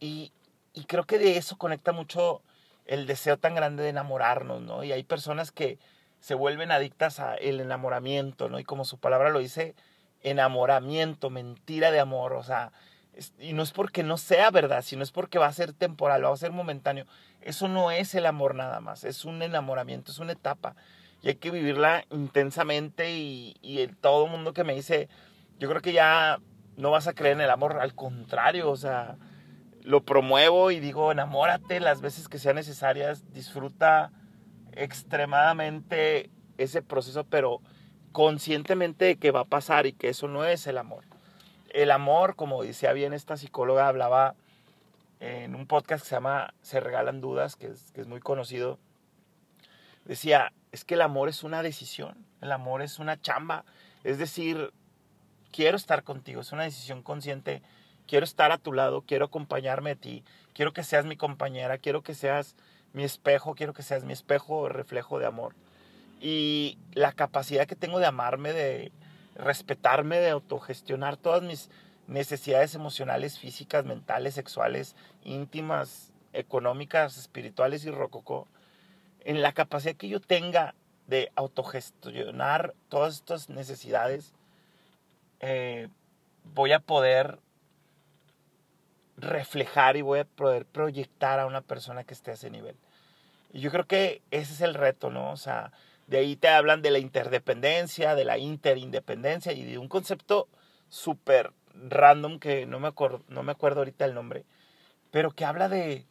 Y, 0.00 0.32
y 0.72 0.84
creo 0.84 1.04
que 1.04 1.18
de 1.18 1.36
eso 1.36 1.58
conecta 1.58 1.92
mucho 1.92 2.42
el 2.86 3.06
deseo 3.06 3.38
tan 3.38 3.54
grande 3.54 3.82
de 3.82 3.90
enamorarnos, 3.90 4.62
¿no? 4.62 4.82
Y 4.82 4.92
hay 4.92 5.04
personas 5.04 5.52
que 5.52 5.78
se 6.18 6.34
vuelven 6.34 6.72
adictas 6.72 7.20
al 7.20 7.60
enamoramiento, 7.60 8.48
¿no? 8.48 8.58
Y 8.58 8.64
como 8.64 8.84
su 8.84 8.98
palabra 8.98 9.30
lo 9.30 9.38
dice, 9.38 9.74
enamoramiento, 10.22 11.30
mentira 11.30 11.90
de 11.90 12.00
amor, 12.00 12.34
o 12.34 12.42
sea, 12.42 12.72
y 13.38 13.52
no 13.52 13.62
es 13.62 13.72
porque 13.72 14.02
no 14.02 14.16
sea 14.18 14.50
verdad, 14.50 14.82
sino 14.82 15.02
es 15.02 15.10
porque 15.12 15.38
va 15.38 15.46
a 15.46 15.52
ser 15.52 15.72
temporal, 15.72 16.24
va 16.24 16.32
a 16.32 16.36
ser 16.36 16.52
momentáneo. 16.52 17.06
Eso 17.40 17.68
no 17.68 17.90
es 17.90 18.14
el 18.14 18.26
amor 18.26 18.54
nada 18.54 18.80
más, 18.80 19.04
es 19.04 19.24
un 19.24 19.42
enamoramiento, 19.42 20.12
es 20.12 20.18
una 20.18 20.32
etapa. 20.32 20.76
Y 21.22 21.28
hay 21.28 21.34
que 21.36 21.50
vivirla 21.50 22.04
intensamente 22.10 23.12
y, 23.12 23.56
y 23.62 23.86
todo 23.88 24.24
el 24.26 24.30
mundo 24.30 24.52
que 24.52 24.64
me 24.64 24.74
dice, 24.74 25.08
yo 25.58 25.68
creo 25.68 25.82
que 25.82 25.92
ya 25.92 26.38
no 26.76 26.90
vas 26.90 27.06
a 27.08 27.14
creer 27.14 27.34
en 27.34 27.42
el 27.42 27.50
amor, 27.50 27.78
al 27.78 27.94
contrario, 27.94 28.70
o 28.70 28.76
sea, 28.76 29.16
lo 29.90 30.04
promuevo 30.04 30.70
y 30.70 30.78
digo, 30.78 31.10
enamórate 31.10 31.80
las 31.80 32.00
veces 32.00 32.28
que 32.28 32.38
sean 32.38 32.56
necesarias, 32.56 33.32
disfruta 33.32 34.12
extremadamente 34.72 36.30
ese 36.58 36.80
proceso, 36.80 37.24
pero 37.24 37.60
conscientemente 38.12 39.04
de 39.06 39.16
que 39.16 39.32
va 39.32 39.40
a 39.40 39.44
pasar 39.44 39.86
y 39.86 39.92
que 39.92 40.08
eso 40.08 40.28
no 40.28 40.44
es 40.44 40.66
el 40.66 40.78
amor. 40.78 41.04
El 41.70 41.90
amor, 41.90 42.36
como 42.36 42.62
decía 42.62 42.92
bien 42.92 43.12
esta 43.12 43.36
psicóloga, 43.36 43.88
hablaba 43.88 44.36
en 45.18 45.54
un 45.54 45.66
podcast 45.66 46.04
que 46.04 46.08
se 46.08 46.16
llama 46.16 46.54
Se 46.62 46.80
Regalan 46.80 47.20
Dudas, 47.20 47.56
que 47.56 47.66
es, 47.66 47.90
que 47.92 48.00
es 48.00 48.06
muy 48.06 48.20
conocido, 48.20 48.78
decía, 50.04 50.52
es 50.72 50.84
que 50.84 50.94
el 50.94 51.02
amor 51.02 51.28
es 51.28 51.42
una 51.42 51.62
decisión, 51.62 52.26
el 52.40 52.52
amor 52.52 52.80
es 52.80 52.98
una 53.00 53.20
chamba, 53.20 53.64
es 54.04 54.18
decir, 54.18 54.72
quiero 55.50 55.76
estar 55.76 56.04
contigo, 56.04 56.40
es 56.40 56.52
una 56.52 56.62
decisión 56.62 57.02
consciente 57.02 57.62
quiero 58.10 58.24
estar 58.24 58.50
a 58.50 58.58
tu 58.58 58.72
lado, 58.72 59.02
quiero 59.02 59.26
acompañarme 59.26 59.92
a 59.92 59.94
ti, 59.94 60.24
quiero 60.52 60.72
que 60.72 60.82
seas 60.82 61.06
mi 61.06 61.16
compañera, 61.16 61.78
quiero 61.78 62.02
que 62.02 62.14
seas 62.14 62.56
mi 62.92 63.04
espejo, 63.04 63.54
quiero 63.54 63.72
que 63.72 63.84
seas 63.84 64.02
mi 64.02 64.12
espejo 64.12 64.68
reflejo 64.68 65.20
de 65.20 65.26
amor. 65.26 65.54
Y 66.20 66.76
la 66.92 67.12
capacidad 67.12 67.68
que 67.68 67.76
tengo 67.76 68.00
de 68.00 68.06
amarme, 68.06 68.52
de 68.52 68.90
respetarme, 69.36 70.18
de 70.18 70.30
autogestionar 70.30 71.18
todas 71.18 71.44
mis 71.44 71.70
necesidades 72.08 72.74
emocionales, 72.74 73.38
físicas, 73.38 73.84
mentales, 73.84 74.34
sexuales, 74.34 74.96
íntimas, 75.22 76.12
económicas, 76.32 77.16
espirituales 77.16 77.84
y 77.84 77.92
rococó, 77.92 78.48
en 79.20 79.40
la 79.40 79.52
capacidad 79.52 79.94
que 79.94 80.08
yo 80.08 80.18
tenga 80.18 80.74
de 81.06 81.30
autogestionar 81.36 82.74
todas 82.88 83.14
estas 83.14 83.50
necesidades, 83.50 84.32
eh, 85.38 85.86
voy 86.42 86.72
a 86.72 86.80
poder 86.80 87.38
reflejar 89.20 89.96
y 89.96 90.02
voy 90.02 90.20
a 90.20 90.24
poder 90.24 90.66
proyectar 90.66 91.40
a 91.40 91.46
una 91.46 91.60
persona 91.60 92.04
que 92.04 92.14
esté 92.14 92.30
a 92.30 92.34
ese 92.34 92.50
nivel. 92.50 92.76
Y 93.52 93.60
yo 93.60 93.70
creo 93.70 93.86
que 93.86 94.22
ese 94.30 94.52
es 94.52 94.60
el 94.60 94.74
reto, 94.74 95.10
¿no? 95.10 95.30
O 95.30 95.36
sea, 95.36 95.72
de 96.06 96.18
ahí 96.18 96.36
te 96.36 96.48
hablan 96.48 96.82
de 96.82 96.90
la 96.90 96.98
interdependencia, 96.98 98.14
de 98.14 98.24
la 98.24 98.38
interindependencia 98.38 99.52
y 99.52 99.64
de 99.64 99.78
un 99.78 99.88
concepto 99.88 100.48
súper 100.88 101.52
random 101.74 102.38
que 102.38 102.66
no 102.66 102.80
me, 102.80 102.88
acuerdo, 102.88 103.22
no 103.28 103.42
me 103.42 103.52
acuerdo 103.52 103.80
ahorita 103.80 104.04
el 104.04 104.14
nombre, 104.14 104.44
pero 105.10 105.30
que 105.30 105.44
habla 105.44 105.68
de 105.68 106.04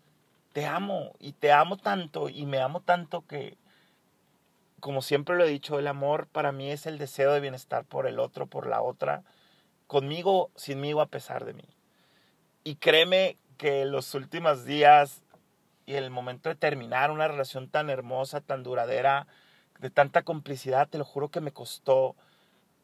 te 0.53 0.65
amo 0.65 1.13
y 1.19 1.33
te 1.33 1.51
amo 1.51 1.77
tanto 1.77 2.29
y 2.29 2.45
me 2.45 2.59
amo 2.59 2.81
tanto 2.81 3.25
que, 3.27 3.57
como 4.79 5.01
siempre 5.01 5.35
lo 5.35 5.45
he 5.45 5.49
dicho, 5.49 5.79
el 5.79 5.87
amor 5.87 6.27
para 6.27 6.51
mí 6.51 6.71
es 6.71 6.85
el 6.85 6.97
deseo 6.97 7.33
de 7.33 7.39
bienestar 7.39 7.85
por 7.85 8.07
el 8.07 8.19
otro, 8.19 8.47
por 8.47 8.67
la 8.67 8.81
otra, 8.81 9.23
conmigo, 9.87 10.49
sinmigo, 10.55 11.01
a 11.01 11.07
pesar 11.07 11.45
de 11.45 11.53
mí. 11.53 11.65
Y 12.69 12.75
créeme 12.75 13.35
que 13.57 13.83
los 13.85 14.13
últimos 14.13 14.63
días 14.63 15.23
y 15.87 15.95
el 15.95 16.11
momento 16.11 16.49
de 16.49 16.55
terminar 16.55 17.09
una 17.09 17.27
relación 17.27 17.67
tan 17.67 17.89
hermosa, 17.89 18.41
tan 18.41 18.61
duradera, 18.61 19.25
de 19.79 19.89
tanta 19.89 20.21
complicidad, 20.21 20.87
te 20.87 20.99
lo 20.99 21.03
juro 21.03 21.29
que 21.29 21.41
me 21.41 21.51
costó 21.51 22.15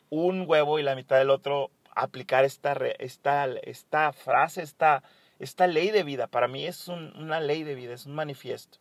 un 0.10 0.46
huevo 0.48 0.80
y 0.80 0.82
la 0.82 0.96
mitad 0.96 1.20
del 1.20 1.30
otro 1.30 1.70
aplicar 1.92 2.46
esta, 2.46 2.74
esta, 2.98 3.46
esta 3.62 4.12
frase, 4.12 4.64
esta, 4.64 5.04
esta 5.38 5.68
ley 5.68 5.92
de 5.92 6.02
vida. 6.02 6.26
Para 6.26 6.48
mí 6.48 6.66
es 6.66 6.88
una 6.88 7.40
ley 7.40 7.62
de 7.62 7.76
vida, 7.76 7.94
es 7.94 8.08
un 8.08 8.16
manifiesto. 8.16 8.80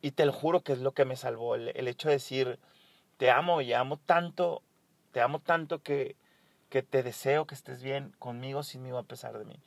Y 0.00 0.12
te 0.12 0.24
lo 0.24 0.32
juro 0.32 0.62
que 0.62 0.72
es 0.72 0.78
lo 0.78 0.92
que 0.92 1.04
me 1.04 1.16
salvó, 1.16 1.56
el, 1.56 1.72
el 1.74 1.88
hecho 1.88 2.08
de 2.08 2.14
decir, 2.14 2.58
te 3.18 3.30
amo 3.30 3.60
y 3.60 3.74
amo 3.74 3.98
tanto, 3.98 4.62
te 5.12 5.20
amo 5.20 5.40
tanto 5.40 5.82
que, 5.82 6.16
que 6.70 6.82
te 6.82 7.02
deseo 7.02 7.46
que 7.46 7.54
estés 7.54 7.82
bien 7.82 8.14
conmigo, 8.18 8.62
sinmigo, 8.62 8.96
a 8.96 9.02
pesar 9.02 9.38
de 9.38 9.44
mí. 9.44 9.60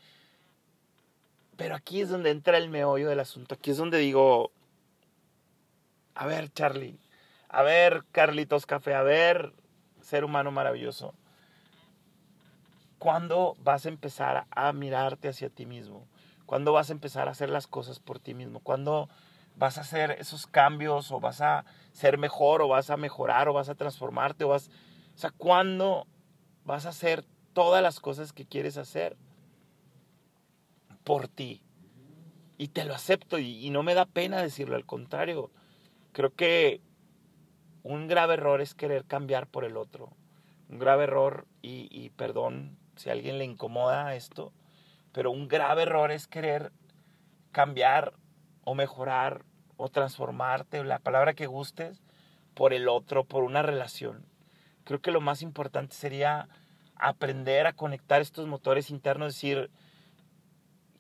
Pero 1.58 1.76
aquí 1.76 2.02
es 2.02 2.10
donde 2.10 2.32
entra 2.32 2.58
el 2.58 2.70
meollo 2.70 3.10
del 3.10 3.20
asunto. 3.20 3.56
Aquí 3.56 3.72
es 3.72 3.78
donde 3.78 3.98
digo, 3.98 4.52
a 6.16 6.26
ver, 6.26 6.52
Charlie, 6.52 7.00
a 7.50 7.62
ver, 7.62 8.04
Carlitos 8.12 8.66
Café, 8.66 8.96
a 8.96 9.04
ver, 9.04 9.54
ser 10.02 10.26
humano 10.26 10.52
maravilloso. 10.52 11.14
¿Cuándo 12.98 13.56
vas 13.60 13.86
a 13.86 13.90
empezar 13.90 14.48
a 14.50 14.74
mirarte 14.74 15.28
hacia 15.28 15.50
ti 15.50 15.66
mismo? 15.66 16.08
¿Cuándo 16.46 16.74
vas 16.74 16.90
a 16.90 16.94
empezar 16.94 17.28
a 17.28 17.32
hacer 17.32 17.50
las 17.50 17.68
cosas 17.68 18.00
por 18.00 18.20
ti 18.20 18.34
mismo? 18.34 18.60
¿Cuándo 18.60 19.10
vas 19.56 19.78
a 19.78 19.82
hacer 19.82 20.12
esos 20.20 20.48
cambios 20.48 21.12
o 21.12 21.20
vas 21.20 21.42
a 21.42 21.66
ser 21.92 22.18
mejor 22.18 22.62
o 22.62 22.68
vas 22.68 22.90
a 22.90 22.98
mejorar 22.98 23.50
o 23.50 23.54
vas 23.54 23.70
a 23.70 23.76
transformarte 23.76 24.44
o 24.46 24.50
vas... 24.50 24.70
O 25.16 25.18
sea, 25.18 25.32
¿cuándo 25.32 26.08
vas 26.66 26.86
a 26.86 26.90
hacer 26.90 27.24
todas 27.54 27.84
las 27.84 28.00
cosas 28.00 28.34
que 28.34 28.46
quieres 28.46 28.78
hacer? 28.78 29.18
Por 31.04 31.28
ti. 31.28 31.62
Y 32.58 32.70
te 32.70 32.86
lo 32.86 32.94
acepto 32.94 33.40
y, 33.40 33.70
no 33.70 33.84
me 33.84 33.94
da 33.94 34.06
pena 34.06 34.42
decirlo, 34.42 34.76
al 34.76 34.86
contrario. 34.86 35.52
Creo 36.12 36.34
que 36.34 36.82
un 37.84 38.08
grave 38.08 38.36
error 38.36 38.62
es 38.62 38.76
querer 38.76 39.06
cambiar 39.06 39.48
por 39.48 39.66
el 39.66 39.78
otro. 39.78 40.16
Un 40.70 40.80
grave 40.80 41.04
error, 41.04 41.48
y, 41.62 42.10
perdón 42.12 42.78
si 42.96 43.10
a 43.10 43.14
alguien 43.14 43.40
le 43.40 43.46
incomoda 43.46 44.14
esto, 44.14 44.54
pero 45.14 45.32
un 45.32 45.48
grave 45.48 45.82
error 45.82 46.12
es 46.12 46.28
querer 46.28 46.72
cambiar 47.52 48.14
o 48.64 48.76
mejorar 48.76 49.46
o 49.78 49.90
transformarte, 49.90 50.84
la 50.84 51.00
palabra 51.00 51.34
que 51.34 51.48
gustes, 51.48 52.04
por 52.54 52.72
el 52.72 52.88
otro, 52.88 53.24
por 53.24 53.44
una 53.44 53.64
relación. 53.64 54.28
Creo 54.84 55.02
que 55.02 55.12
lo 55.12 55.22
más 55.22 55.42
importante 55.42 55.96
sería 55.96 56.48
aprender 56.96 57.66
a 57.66 57.74
conectar 57.74 58.22
estos 58.22 58.48
motores 58.48 58.92
internos, 58.92 59.34
decir, 59.34 59.72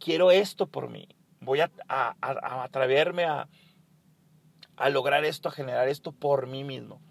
quiero 0.03 0.31
esto 0.31 0.67
por 0.67 0.89
mí, 0.89 1.07
voy 1.39 1.62
a, 1.62 1.72
a, 1.88 2.13
a 2.22 2.63
atreverme 2.63 3.24
a, 3.24 3.48
lograr 4.89 5.24
esto, 5.24 5.48
a 5.48 5.53
generar 5.53 5.88
esto 5.88 6.12
por 6.12 6.45
mí 6.45 6.65
mismo. 6.65 7.01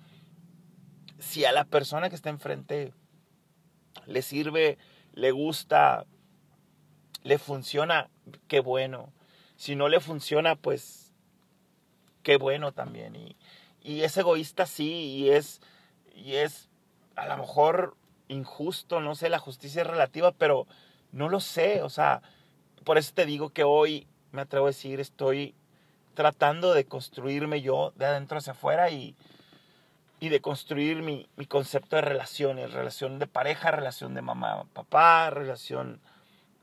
Si 1.19 1.47
a 1.47 1.53
la 1.53 1.65
persona 1.65 2.11
que 2.11 2.17
está 2.17 2.29
enfrente 2.29 2.93
le 4.07 4.21
sirve, 4.21 4.77
le 5.14 5.31
gusta, 5.31 6.05
le 7.23 7.38
funciona, 7.38 8.11
qué 8.47 8.61
bueno. 8.61 9.11
Si 9.57 9.75
no 9.75 9.88
le 9.88 10.01
funciona, 10.01 10.57
pues 10.57 11.14
qué 12.23 12.37
bueno 12.37 12.73
también. 12.73 13.16
Y, 13.16 13.37
y 13.81 14.03
es 14.03 14.14
egoísta, 14.19 14.66
sí, 14.66 14.90
y 14.90 15.31
es, 15.31 15.62
y 16.14 16.35
es 16.35 16.69
a 17.16 17.27
lo 17.27 17.38
mejor 17.38 17.97
injusto, 18.29 19.01
no 19.01 19.14
sé, 19.14 19.31
la 19.31 19.38
justicia 19.38 19.81
es 19.81 19.88
relativa, 19.88 20.33
pero 20.33 20.66
no 21.11 21.31
lo 21.31 21.40
sé, 21.40 21.81
o 21.83 21.88
sea, 21.88 22.23
por 22.85 22.99
eso 22.99 23.12
te 23.14 23.27
digo 23.27 23.51
que 23.51 23.64
hoy, 23.64 24.07
me 24.33 24.42
atrevo 24.42 24.66
a 24.66 24.71
decir, 24.71 25.01
estoy 25.01 25.55
tratando 26.14 26.75
de 26.75 26.85
construirme 26.85 27.62
yo 27.62 27.92
de 27.97 28.07
adentro 28.07 28.38
hacia 28.38 28.53
afuera 28.53 28.90
y, 28.90 29.16
y 30.21 30.29
de 30.29 30.40
construir 30.40 31.03
mi, 31.03 31.29
mi, 31.37 31.47
concepto 31.47 31.97
de 31.97 32.03
relaciones, 32.03 32.73
relación 32.73 33.18
de 33.18 33.27
pareja, 33.27 33.71
relación 33.71 34.14
de 34.14 34.23
mamá, 34.23 34.64
papá, 34.73 35.31
relación 35.31 36.01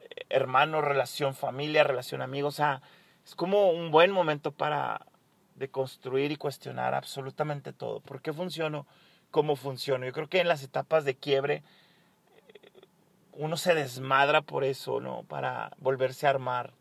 eh, 0.02 0.26
hermano, 0.30 0.82
relación 0.82 1.36
familia, 1.36 1.84
relación 1.84 2.22
amigos. 2.22 2.56
O 2.56 2.58
sea, 2.58 2.82
es 3.26 3.36
como 3.36 3.72
un 3.72 3.92
buen 3.92 4.12
momento 4.12 4.52
para 4.52 5.06
de 5.56 5.70
construir 5.70 6.32
y 6.32 6.38
cuestionar 6.38 6.94
absolutamente 6.96 7.74
todo. 7.74 8.00
¿Por 8.00 8.22
qué 8.22 8.32
funciono? 8.32 8.88
¿Cómo 9.30 9.56
funciono? 9.58 10.06
Yo 10.06 10.14
creo 10.14 10.30
que 10.30 10.40
en 10.40 10.48
las 10.48 10.64
etapas 10.64 11.04
de 11.04 11.16
quiebre 11.16 11.64
uno 13.40 13.56
se 13.56 13.74
desmadra 13.74 14.42
por 14.42 14.66
eso, 14.66 15.00
¿no? 15.00 15.24
Para 15.24 15.72
volverse 15.78 16.28
a 16.28 16.32
armar, 16.32 16.74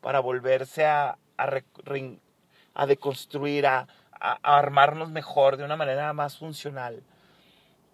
para 0.00 0.18
volverse 0.18 0.84
a, 0.84 1.16
a, 1.36 2.86
deconstruir, 2.86 3.68
a, 3.68 3.86
armarnos 4.42 5.10
mejor, 5.10 5.56
de 5.56 5.64
una 5.64 5.76
manera 5.76 6.12
más 6.12 6.38
funcional. 6.38 7.04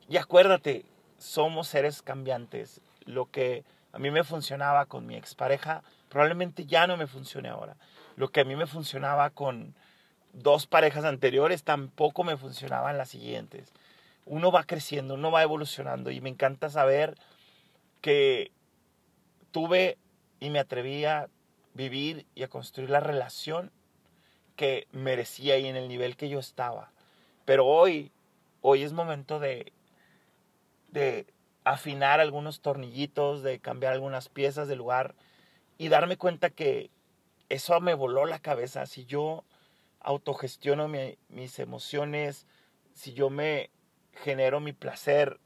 Y 0.09 0.17
acuérdate, 0.17 0.87
somos 1.19 1.69
seres 1.69 2.01
cambiantes. 2.01 2.81
Lo 3.05 3.31
que 3.31 3.63
a 3.93 3.99
mí 3.99 4.11
me 4.11 4.25
funcionaba 4.25 4.87
con 4.87 5.07
mi 5.07 5.15
expareja, 5.15 5.83
probablemente 6.09 6.65
ya 6.65 6.87
no 6.87 6.97
me 6.97 7.07
funcione 7.07 7.51
ahora. 7.51 7.77
Lo 8.17 8.31
que 8.31 8.41
a 8.41 8.45
mí 8.45 8.57
me 8.57 8.67
funcionaba 8.67 9.29
con 9.29 9.75
dos 10.33 10.67
parejas 10.67 11.05
anteriores, 11.05 11.63
tampoco 11.63 12.25
me 12.25 12.39
funcionaba 12.39 12.91
en 12.91 12.97
las 12.97 13.11
siguientes. 13.11 13.71
Uno 14.25 14.51
va 14.51 14.65
creciendo, 14.65 15.13
uno 15.13 15.31
va 15.31 15.43
evolucionando 15.43 16.11
y 16.11 16.23
me 16.23 16.31
encanta 16.31 16.71
saber 16.71 17.15
que 18.01 18.53
tuve 19.51 19.99
y 20.41 20.51
me 20.51 20.59
atreví 20.59 21.05
a 21.05 21.29
vivir 21.75 22.27
y 22.35 22.43
a 22.43 22.49
construir 22.49 22.91
la 22.91 23.01
relación 23.01 23.71
que 24.57 24.89
merecía 24.93 25.59
y 25.59 25.67
en 25.67 25.77
el 25.77 25.89
nivel 25.89 26.17
que 26.17 26.29
yo 26.29 26.39
estaba. 26.39 26.93
Pero 27.45 27.67
hoy, 27.67 28.13
hoy 28.61 28.83
es 28.83 28.93
momento 28.93 29.39
de, 29.39 29.73
de 30.91 31.27
afinar 31.65 32.21
algunos 32.21 32.61
tornillitos, 32.61 33.43
de 33.43 33.61
cambiar 33.61 33.93
algunas 33.93 34.29
piezas 34.29 34.69
de 34.69 34.77
lugar 34.77 35.15
y 35.79 35.89
darme 35.89 36.17
cuenta 36.17 36.51
que 36.51 36.91
eso 37.49 37.81
me 37.81 37.95
voló 37.95 38.27
la 38.27 38.41
cabeza. 38.41 38.87
Si 38.87 39.05
yo 39.05 39.45
autogestiono 40.01 40.89
mis 40.89 41.59
emociones, 41.59 42.47
si 42.95 43.13
yo 43.13 43.31
me 43.31 43.71
genero 44.13 44.61
mi 44.61 44.73
placer, 44.73 45.39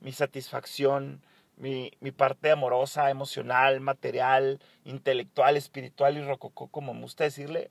mi 0.00 0.12
satisfacción, 0.12 1.22
mi, 1.56 1.92
mi, 2.00 2.10
parte 2.10 2.50
amorosa, 2.50 3.10
emocional, 3.10 3.80
material, 3.80 4.60
intelectual, 4.84 5.56
espiritual 5.56 6.16
y 6.16 6.22
rococó, 6.22 6.68
como 6.68 6.94
me 6.94 7.02
gusta 7.02 7.24
decirle. 7.24 7.70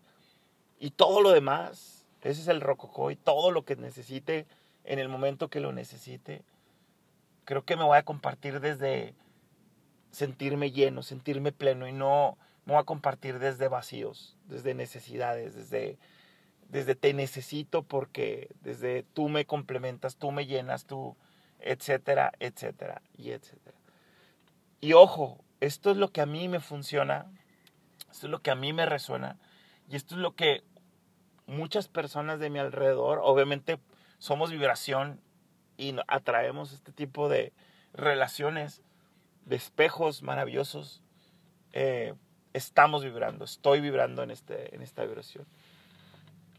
Y 0.80 0.92
todo 0.92 1.22
lo 1.22 1.32
demás, 1.32 2.06
ese 2.22 2.42
es 2.42 2.48
el 2.48 2.62
rococó 2.62 3.12
y 3.12 3.16
todo 3.16 3.52
lo 3.52 3.66
que 3.66 3.76
necesite 3.76 4.46
en 4.84 5.00
el 5.00 5.10
momento 5.10 5.50
que 5.50 5.60
lo 5.60 5.72
necesite. 5.72 6.44
Creo 7.46 7.66
que 7.66 7.76
me 7.76 7.84
voy 7.84 7.98
a 7.98 8.04
compartir 8.04 8.60
desde 8.60 9.14
sentirme 10.12 10.72
lleno, 10.72 11.04
sentirme 11.04 11.52
pleno 11.52 11.88
y 11.88 11.94
no 11.94 12.38
me 12.66 12.74
voy 12.74 12.82
a 12.82 12.86
compartir 12.86 13.40
desde 13.40 13.68
vacíos, 13.68 14.38
desde 14.48 14.74
necesidades, 14.74 15.56
desde, 15.56 15.98
desde 16.70 16.96
te 16.96 17.14
necesito 17.14 17.84
porque 17.84 18.50
desde 18.62 19.04
tú 19.14 19.30
me 19.30 19.46
complementas, 19.46 20.18
tú 20.18 20.32
me 20.32 20.46
llenas, 20.46 20.86
tú 20.86 21.16
etcétera, 21.64 22.32
etcétera, 22.40 23.02
y 23.18 23.32
etcétera. 23.32 23.78
Y 24.80 24.94
ojo, 24.94 25.44
esto 25.60 25.92
es 25.92 25.98
lo 25.98 26.12
que 26.12 26.22
a 26.22 26.26
mí 26.26 26.48
me 26.48 26.60
funciona, 26.60 27.32
esto 28.12 28.28
es 28.28 28.32
lo 28.32 28.42
que 28.42 28.52
a 28.52 28.56
mí 28.56 28.74
me 28.74 28.86
resuena, 28.86 29.38
y 29.90 29.96
esto 29.96 30.16
es 30.16 30.22
lo 30.22 30.36
que 30.36 30.64
muchas 31.46 31.88
personas 31.88 32.40
de 32.40 32.50
mi 32.50 32.60
alrededor, 32.60 33.20
obviamente 33.24 33.80
somos 34.18 34.52
vibración 34.52 35.20
y 35.78 35.96
atraemos 36.08 36.74
este 36.74 36.92
tipo 36.92 37.30
de 37.30 37.54
relaciones, 37.94 38.82
de 39.46 39.56
espejos 39.56 40.24
maravillosos, 40.24 41.02
eh, 41.74 42.14
estamos 42.54 43.04
vibrando, 43.04 43.46
estoy 43.46 43.82
vibrando 43.82 44.24
en, 44.24 44.32
este, 44.32 44.76
en 44.76 44.82
esta 44.82 45.04
vibración. 45.04 45.46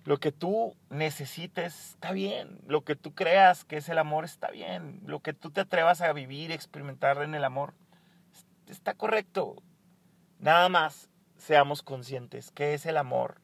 Lo 0.04 0.18
que 0.18 0.32
tú 0.32 0.76
necesites 0.90 1.90
está 1.90 2.12
bien. 2.12 2.58
Lo 2.66 2.82
que 2.82 2.96
tú 2.96 3.14
creas 3.14 3.64
que 3.64 3.76
es 3.76 3.88
el 3.88 3.98
amor 3.98 4.24
está 4.24 4.50
bien. 4.50 5.00
Lo 5.06 5.20
que 5.20 5.32
tú 5.32 5.50
te 5.50 5.60
atrevas 5.60 6.00
a 6.00 6.12
vivir 6.12 6.50
experimentar 6.50 7.22
en 7.22 7.34
el 7.34 7.44
amor 7.44 7.74
está 8.68 8.94
correcto. 8.94 9.62
Nada 10.38 10.68
más 10.68 11.08
seamos 11.36 11.82
conscientes 11.82 12.50
qué 12.50 12.74
es 12.74 12.86
el 12.86 12.96
amor, 12.96 13.40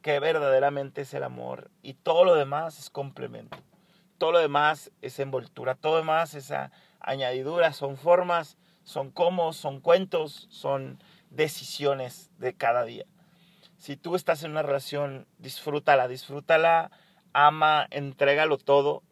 que 0.00 0.18
verdaderamente 0.18 1.02
es 1.02 1.12
el 1.14 1.24
amor 1.24 1.70
y 1.82 1.94
todo 1.94 2.24
lo 2.24 2.34
demás 2.34 2.78
es 2.78 2.90
complemento. 2.90 3.58
Todo 4.18 4.32
lo 4.32 4.38
demás 4.38 4.90
es 5.02 5.18
envoltura, 5.18 5.74
todo 5.74 5.92
lo 5.92 5.98
demás 5.98 6.34
es 6.34 6.50
añadidura, 7.00 7.74
son 7.74 7.98
formas, 7.98 8.56
son 8.82 9.10
cómo, 9.10 9.52
son 9.52 9.80
cuentos, 9.80 10.46
son 10.48 10.98
decisiones 11.28 12.30
de 12.38 12.54
cada 12.54 12.84
día. 12.84 13.04
Si 13.78 13.96
tú 13.96 14.14
estás 14.14 14.42
en 14.42 14.52
una 14.52 14.62
relación, 14.62 15.26
disfrútala, 15.38 16.08
disfrútala, 16.08 16.90
ama, 17.32 17.86
entrégalo 17.90 18.58
todo, 18.58 19.02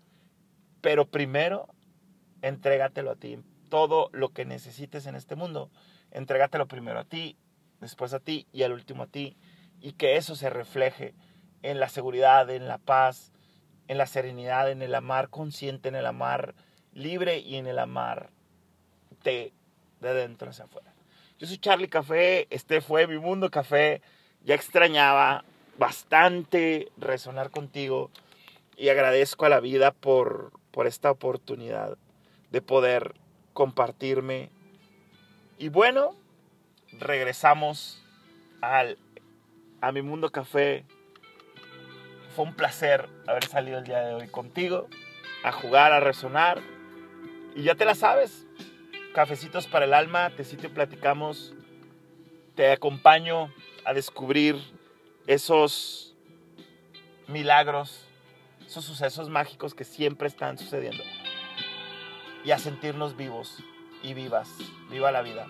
pero 0.80 1.06
primero 1.06 1.68
entrégatelo 2.42 3.10
a 3.10 3.16
ti. 3.16 3.38
Todo 3.68 4.08
lo 4.12 4.30
que 4.30 4.44
necesites 4.44 5.06
en 5.06 5.14
este 5.14 5.36
mundo, 5.36 5.70
entrégatelo 6.10 6.66
primero 6.68 7.00
a 7.00 7.04
ti, 7.04 7.36
después 7.80 8.14
a 8.14 8.20
ti 8.20 8.46
y 8.52 8.62
al 8.62 8.72
último 8.72 9.04
a 9.04 9.06
ti. 9.06 9.36
Y 9.80 9.92
que 9.92 10.16
eso 10.16 10.36
se 10.36 10.48
refleje 10.48 11.14
en 11.62 11.80
la 11.80 11.88
seguridad, 11.88 12.48
en 12.50 12.68
la 12.68 12.78
paz, 12.78 13.32
en 13.88 13.98
la 13.98 14.06
serenidad, 14.06 14.70
en 14.70 14.82
el 14.82 14.94
amar 14.94 15.28
consciente, 15.28 15.88
en 15.88 15.94
el 15.94 16.06
amar 16.06 16.54
libre 16.92 17.38
y 17.38 17.56
en 17.56 17.66
el 17.66 17.78
amar 17.78 18.30
de, 19.24 19.52
de 20.00 20.14
dentro 20.14 20.50
hacia 20.50 20.64
afuera. 20.64 20.94
Yo 21.38 21.46
soy 21.46 21.58
Charlie 21.58 21.88
Café, 21.88 22.46
este 22.50 22.80
fue 22.80 23.06
mi 23.06 23.18
mundo 23.18 23.50
café. 23.50 24.00
Ya 24.44 24.54
extrañaba 24.54 25.44
bastante 25.78 26.90
resonar 26.98 27.50
contigo 27.50 28.10
y 28.76 28.88
agradezco 28.88 29.46
a 29.46 29.48
la 29.48 29.60
vida 29.60 29.92
por, 29.92 30.52
por 30.70 30.86
esta 30.86 31.10
oportunidad 31.10 31.96
de 32.50 32.60
poder 32.60 33.14
compartirme. 33.52 34.50
Y 35.58 35.68
bueno, 35.68 36.14
regresamos 36.92 38.04
al, 38.60 38.98
a 39.80 39.92
mi 39.92 40.02
mundo 40.02 40.30
café. 40.30 40.84
Fue 42.34 42.44
un 42.44 42.54
placer 42.54 43.08
haber 43.26 43.44
salido 43.44 43.78
el 43.78 43.84
día 43.84 44.00
de 44.00 44.14
hoy 44.14 44.28
contigo, 44.28 44.88
a 45.44 45.52
jugar, 45.52 45.92
a 45.92 46.00
resonar. 46.00 46.60
Y 47.54 47.62
ya 47.62 47.76
te 47.76 47.84
la 47.84 47.94
sabes, 47.94 48.46
cafecitos 49.14 49.68
para 49.68 49.84
el 49.84 49.94
alma, 49.94 50.30
te 50.30 50.44
sitio 50.44 50.74
platicamos, 50.74 51.54
te 52.56 52.72
acompaño 52.72 53.52
a 53.84 53.92
descubrir 53.92 54.56
esos 55.26 56.14
milagros, 57.28 58.04
esos 58.66 58.84
sucesos 58.84 59.28
mágicos 59.28 59.74
que 59.74 59.84
siempre 59.84 60.28
están 60.28 60.58
sucediendo 60.58 61.02
y 62.44 62.50
a 62.50 62.58
sentirnos 62.58 63.16
vivos 63.16 63.58
y 64.02 64.14
vivas. 64.14 64.48
Viva 64.90 65.10
la 65.10 65.22
vida. 65.22 65.46